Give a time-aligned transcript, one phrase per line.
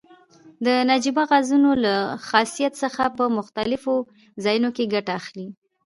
[0.65, 1.95] د نجیبه غازونو له
[2.27, 3.95] خاصیت څخه په مختلفو
[4.43, 5.47] ځایو کې ګټه اخلي.